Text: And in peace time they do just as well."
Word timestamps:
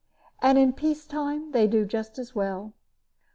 And 0.41 0.57
in 0.57 0.73
peace 0.73 1.05
time 1.05 1.51
they 1.51 1.67
do 1.67 1.85
just 1.85 2.17
as 2.17 2.33
well." 2.33 2.73